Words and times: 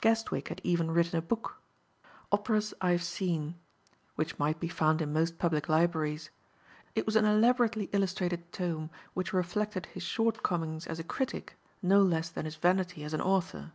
Guestwick 0.00 0.48
had 0.48 0.62
even 0.64 0.90
written 0.90 1.18
a 1.18 1.20
book, 1.20 1.58
"Operas 2.32 2.72
I 2.80 2.92
Have 2.92 3.02
Seen," 3.02 3.56
which 4.14 4.38
might 4.38 4.58
be 4.58 4.68
found 4.68 5.02
in 5.02 5.12
most 5.12 5.36
public 5.38 5.68
libraries. 5.68 6.30
It 6.94 7.04
was 7.04 7.14
an 7.14 7.26
elaborately 7.26 7.90
illustrated 7.92 8.50
tome 8.54 8.88
which 9.12 9.34
reflected 9.34 9.84
his 9.84 10.02
shortcomings 10.02 10.86
as 10.86 10.98
a 10.98 11.04
critic 11.04 11.58
no 11.82 12.00
less 12.02 12.30
than 12.30 12.46
his 12.46 12.56
vanity 12.56 13.04
as 13.04 13.12
an 13.12 13.20
author. 13.20 13.72